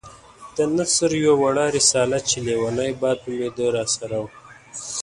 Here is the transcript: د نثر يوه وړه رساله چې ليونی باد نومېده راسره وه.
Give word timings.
د 0.55 0.57
نثر 0.75 1.11
يوه 1.25 1.35
وړه 1.41 1.65
رساله 1.77 2.19
چې 2.27 2.37
ليونی 2.47 2.91
باد 3.01 3.17
نومېده 3.25 3.65
راسره 3.75 4.17
وه. 4.23 4.29